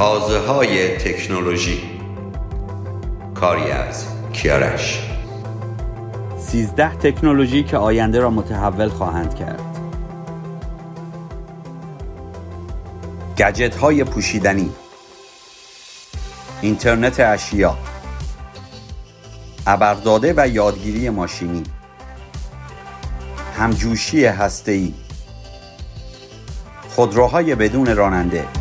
[0.00, 1.82] تازه های تکنولوژی.
[3.34, 5.10] کاری از کیارش
[6.38, 9.60] سیزده تکنولوژی که آینده را متحول خواهند کرد.
[13.38, 14.70] گجت های پوشیدنی.
[16.60, 17.78] اینترنت اشیا.
[19.66, 21.62] ابرداده و یادگیری ماشینی.
[23.58, 24.94] همجوشی هسته‌ای.
[26.88, 28.59] خودروهای بدون راننده.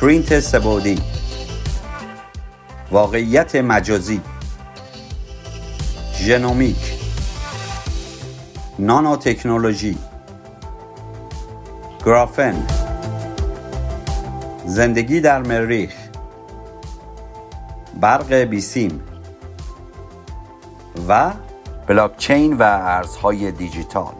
[0.00, 1.02] پرینت سبودی.
[2.90, 4.20] واقعیت مجازی.
[6.14, 6.92] ژنومیک.
[8.78, 9.98] نانو تکنولوژی
[12.04, 12.66] گرافن.
[14.66, 15.94] زندگی در مریخ.
[18.00, 19.00] برق بیسیم.
[21.08, 21.32] و
[21.86, 24.14] بلاکچین و ارزهای دیجیتال.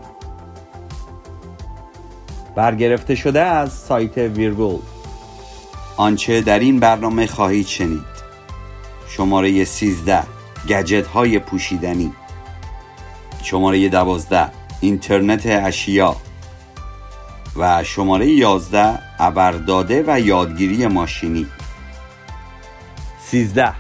[2.54, 4.95] برگرفته شده از سایت ویرگول.
[5.96, 8.16] آنچه در این برنامه خواهید شنید.
[9.08, 10.22] شماره 13
[10.68, 12.12] گجت های پوشیدنی.
[13.42, 16.16] شماره 12 اینترنت اشیا.
[17.56, 21.46] و شماره 11 ابرداده و یادگیری ماشینی.
[23.20, 23.72] 13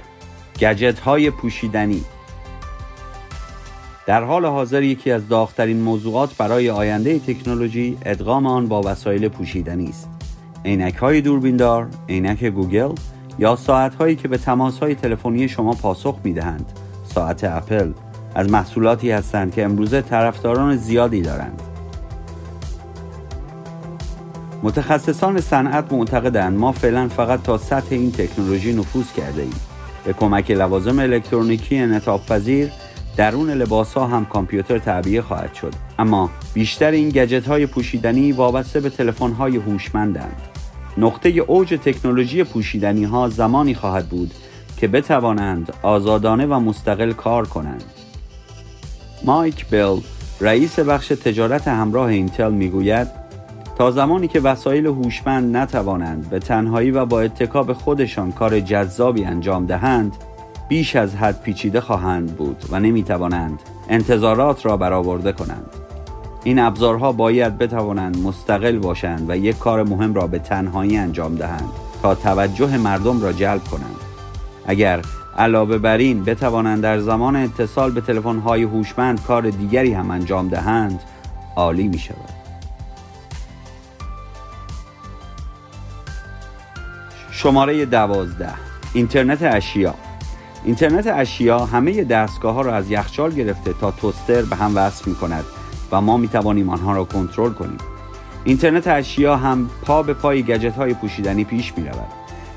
[0.60, 2.04] گجت های پوشیدنی.
[4.06, 9.88] در حال حاضر یکی از داغترین موضوعات برای آینده تکنولوژی ادغام آن با وسایل پوشیدنی
[9.88, 10.15] است.
[10.66, 12.94] عینک های دوربیندار، عینک گوگل
[13.38, 16.72] یا ساعت هایی که به تماس های تلفنی شما پاسخ می دهند
[17.14, 17.92] ساعت اپل
[18.34, 21.62] از محصولاتی هستند که امروزه طرفداران زیادی دارند.
[24.62, 29.54] متخصصان صنعت معتقدند ما فعلا فقط تا سطح این تکنولوژی نفوذ کرده ایم
[30.04, 32.70] به کمک لوازم الکترونیکی انعطاف پذیر
[33.16, 35.72] درون لباس ها هم کامپیوتر تعبیه خواهد شد.
[35.98, 40.55] اما بیشتر این گجت های پوشیدنی وابسته به تلفن های هوشمندند.
[40.98, 44.34] نقطه اوج تکنولوژی پوشیدنی ها زمانی خواهد بود
[44.76, 47.84] که بتوانند آزادانه و مستقل کار کنند.
[49.24, 50.00] مایک بیل
[50.40, 53.08] رئیس بخش تجارت همراه اینتل می‌گوید
[53.78, 59.66] تا زمانی که وسایل هوشمند نتوانند به تنهایی و با اتکاب خودشان کار جذابی انجام
[59.66, 60.12] دهند
[60.68, 63.58] بیش از حد پیچیده خواهند بود و نمی توانند
[63.88, 65.85] انتظارات را برآورده کنند.
[66.46, 71.68] این ابزارها باید بتوانند مستقل باشند و یک کار مهم را به تنهایی انجام دهند
[72.02, 73.96] تا توجه مردم را جلب کنند.
[74.66, 75.02] اگر
[75.38, 81.00] علاوه بر این بتوانند در زمان اتصال به تلفن‌های هوشمند کار دیگری هم انجام دهند
[81.56, 82.30] عالی می شود.
[87.30, 88.52] شماره دوازده.
[88.92, 89.94] اینترنت اشیا.
[90.64, 95.16] اینترنت اشیا همه دستگاه ها را از یخچال گرفته تا توستر به هم وصل می
[95.16, 95.44] کند
[95.92, 97.78] و ما می توانیم آنها را کنترل کنیم.
[98.44, 102.08] اینترنت اشیا هم پا به پای گجت های پوشیدنی پیش می رود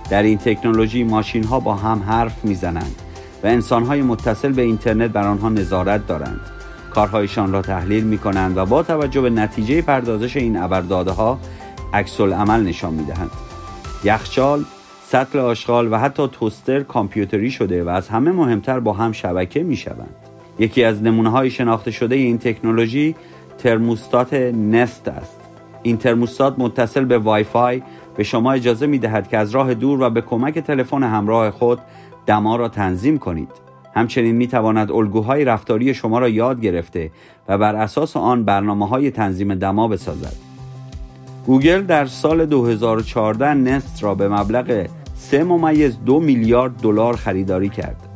[0.09, 2.95] در این تکنولوژی ماشین ها با هم حرف می زنند
[3.43, 6.39] و انسان های متصل به اینترنت بر آنها نظارت دارند.
[6.89, 11.39] کارهایشان را تحلیل می کنند و با توجه به نتیجه پردازش این ابرداده ها
[11.93, 13.31] عکس عمل نشان می دهند
[14.03, 14.65] یخچال
[15.07, 19.75] سطل آشغال و حتی توستر کامپیوتری شده و از همه مهمتر با هم شبکه می
[19.75, 20.28] شوند.
[20.59, 23.15] یکی از نمونه های شناخته شده این تکنولوژی
[23.57, 25.39] ترموستات نست است.
[25.83, 27.81] این ترموستات متصل به وای فای
[28.17, 31.79] به شما اجازه می دهد که از راه دور و به کمک تلفن همراه خود
[32.25, 33.49] دما را تنظیم کنید.
[33.95, 37.11] همچنین می تواند الگوهای رفتاری شما را یاد گرفته
[37.47, 40.35] و بر اساس آن برنامه های تنظیم دما بسازد.
[41.45, 48.08] گوگل در سال 2014 Nest را به مبلغ 3 ممیز دو میلیارد دلار خریداری کرد.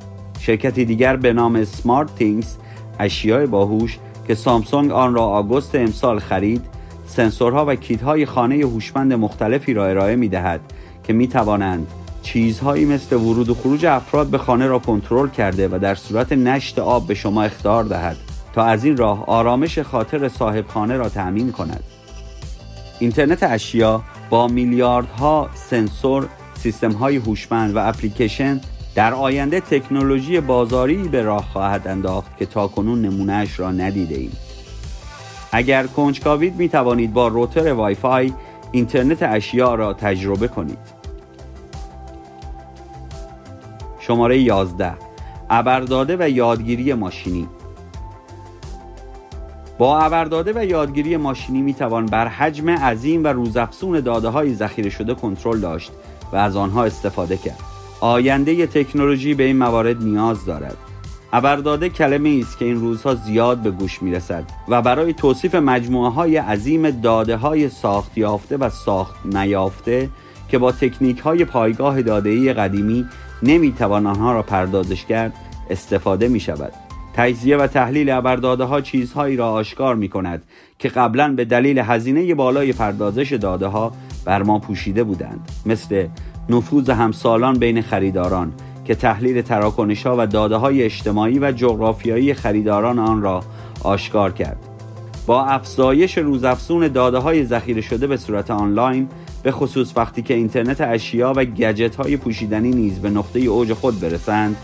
[0.45, 2.55] شرکتی دیگر به نام SmartThings
[2.99, 6.61] اشیاء باهوش که سامسونگ آن را آگوست امسال خرید
[7.05, 10.61] سنسورها و کیت های خانه هوشمند مختلفی را ارائه می دهد
[11.03, 11.87] که می توانند
[12.21, 16.79] چیزهایی مثل ورود و خروج افراد به خانه را کنترل کرده و در صورت نشت
[16.79, 18.17] آب به شما اختار دهد
[18.53, 21.83] تا از این راه آرامش خاطر صاحب خانه را تأمین کند.
[22.99, 28.61] اینترنت اشیا با میلیاردها سنسور سیستم های هوشمند و اپلیکیشن
[28.95, 34.31] در آینده تکنولوژی بازاری به راه خواهد انداخت که تاکنون نمونهش را ندیده ایم.
[35.51, 38.33] اگر کنجکاوید می توانید با روتر وای فای
[38.71, 41.03] اینترنت اشیا را تجربه کنید.
[43.99, 44.93] شماره 11
[45.49, 47.47] ابرداده و یادگیری ماشینی
[49.77, 54.89] با ابرداده و یادگیری ماشینی می توان بر حجم عظیم و روزافزون داده های ذخیره
[54.89, 55.91] شده کنترل داشت
[56.31, 57.72] و از آنها استفاده کرد
[58.03, 60.77] آینده تکنولوژی به این موارد نیاز دارد.
[61.33, 66.11] ابرداده کلمه است که این روزها زیاد به گوش می رسد و برای توصیف مجموعه
[66.11, 70.09] های عظیم داده های ساخت یافته و ساخت نیافته
[70.49, 73.05] که با تکنیک های پایگاه داده قدیمی
[73.43, 75.33] نمی‌توان آنها را پردازش کرد
[75.69, 76.73] استفاده می شود
[77.13, 80.43] تجزیه و تحلیل ابرداده ها چیزهایی را آشکار می کند
[80.79, 83.91] که قبلا به دلیل هزینه بالای پردازش داده ها
[84.25, 85.51] بر ما پوشیده بودند.
[85.65, 86.07] مثل
[86.49, 88.53] نفوذ همسالان بین خریداران
[88.85, 93.43] که تحلیل تراکنش ها و داده های اجتماعی و جغرافیایی خریداران آن را
[93.83, 94.57] آشکار کرد.
[95.25, 99.07] با افزایش روزافزون داده های ذخیره شده به صورت آنلاین
[99.43, 103.99] به خصوص وقتی که اینترنت اشیا و گجت های پوشیدنی نیز به نقطه اوج خود
[103.99, 104.57] برسند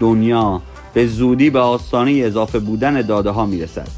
[0.00, 0.62] دنیا
[0.94, 3.88] به زودی به آستانه اضافه بودن داده ها می رسد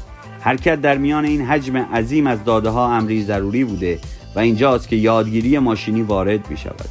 [0.81, 3.99] در میان این حجم عظیم از داده ها امری ضروری بوده
[4.35, 6.89] و اینجاست که یادگیری ماشینی وارد می شود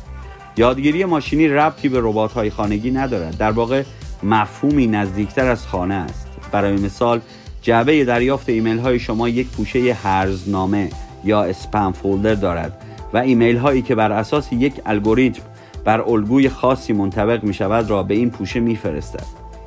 [0.59, 3.37] یادگیری ماشینی ربطی به ربات های خانگی ندارد.
[3.37, 3.83] در واقع
[4.23, 6.29] مفهومی نزدیکتر از خانه است.
[6.53, 7.21] برای مثال
[7.63, 10.91] جعبه دریافت ایمیل های شما یک پوشه هرزنامه
[11.25, 12.83] یا اسپم فولدر دارد
[13.13, 15.43] و ایمیل هایی که بر اساس یک الگوریتم
[15.85, 19.27] بر الگوی خاصی منطبق می شود را به این پوشه می فرستد.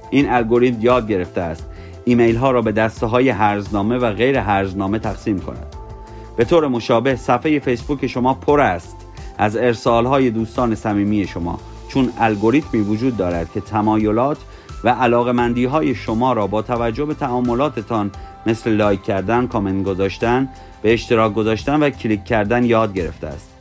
[0.10, 1.68] این الگوریتم یاد گرفته است.
[2.06, 5.81] ایمیل ها را به دسته های هرزنامه و غیر هرزنامه تقسیم کند.
[6.36, 8.96] به طور مشابه صفحه فیسبوک شما پر است
[9.38, 14.38] از ارسال های دوستان صمیمی شما چون الگوریتمی وجود دارد که تمایلات
[14.84, 18.12] و علاقمندی های شما را با توجه به تعاملاتتان
[18.46, 20.50] مثل لایک کردن، کامنت گذاشتن،
[20.82, 23.52] به اشتراک گذاشتن و کلیک کردن یاد گرفته است.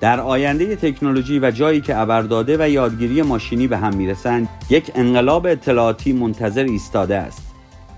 [0.00, 5.46] در آینده تکنولوژی و جایی که ابرداده و یادگیری ماشینی به هم می‌رسند یک انقلاب
[5.46, 7.45] اطلاعاتی منتظر ایستاده است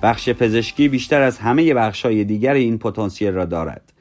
[0.02, 3.92] بخش پزشکی بیشتر از همه بخشهای دیگر این پتانسیل را دارد.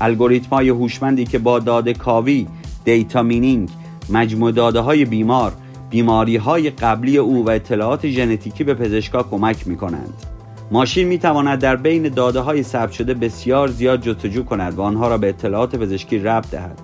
[0.00, 2.46] الگوریتم های هوشمندی که با داده کاوی
[2.84, 3.68] data mining
[4.10, 5.52] مجموع داده های بیمار
[5.90, 10.14] بیماری های قبلی او و اطلاعات ژنتیکی به پزشکا کمک می کنند
[10.70, 15.08] ماشین می تواند در بین داده های ثبت شده بسیار زیاد جستجو کند و آنها
[15.08, 16.80] را به اطلاعات پزشکی ربط دهد.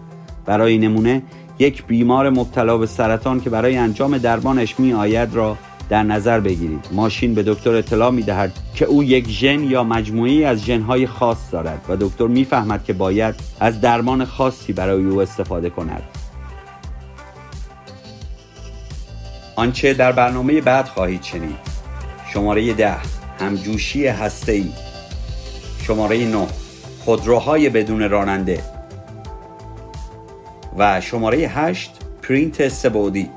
[0.46, 1.22] برای نمونه
[1.58, 5.56] یک بیمار مبتلا به سرطان که برای انجام درمانش می آید را
[5.90, 6.88] در نظر بگیرید.
[6.92, 11.38] ماشین به دکتر اطلاع می دهد که او یک ژن یا مجموعی از ژنهای خاص
[11.52, 16.02] دارد و دکتر می‌فهمد که باید از درمان خاصی برای او استفاده کند.
[19.56, 21.58] آنچه در برنامه بعد خواهید شنید.
[22.32, 22.96] شماره ده
[23.40, 24.08] همجوشی
[24.48, 24.72] ای
[25.82, 26.46] شماره 9
[27.04, 28.62] خودروهای بدون راننده.
[30.78, 31.90] و شماره 8
[32.22, 33.30] پرینت سبودی.